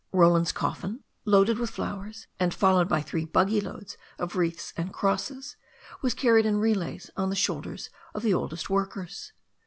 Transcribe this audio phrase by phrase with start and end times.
[0.11, 5.57] Roland's coffin, loaded with flowers, and followed by three buggy loads of wreaths and crosses,
[6.01, 9.31] was carried in relays on the shoulders of the oldest workers.